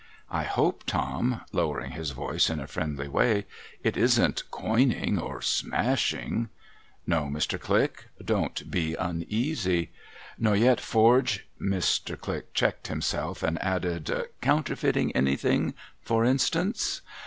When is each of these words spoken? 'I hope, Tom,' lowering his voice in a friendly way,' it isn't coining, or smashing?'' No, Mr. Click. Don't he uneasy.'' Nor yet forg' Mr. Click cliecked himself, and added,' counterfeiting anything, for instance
'I 0.41 0.45
hope, 0.45 0.83
Tom,' 0.87 1.41
lowering 1.51 1.91
his 1.91 2.09
voice 2.09 2.49
in 2.49 2.59
a 2.59 2.65
friendly 2.65 3.07
way,' 3.07 3.45
it 3.83 3.95
isn't 3.95 4.49
coining, 4.49 5.19
or 5.19 5.43
smashing?'' 5.43 6.49
No, 7.05 7.25
Mr. 7.25 7.59
Click. 7.59 8.05
Don't 8.25 8.63
he 8.73 8.95
uneasy.'' 8.95 9.91
Nor 10.39 10.55
yet 10.55 10.79
forg' 10.79 11.41
Mr. 11.71 12.19
Click 12.19 12.55
cliecked 12.55 12.87
himself, 12.87 13.43
and 13.43 13.61
added,' 13.61 14.11
counterfeiting 14.41 15.15
anything, 15.15 15.75
for 16.01 16.25
instance 16.25 17.01